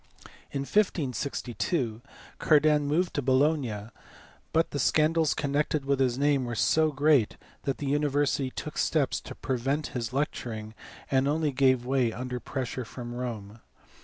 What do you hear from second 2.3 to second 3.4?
Cardan moved to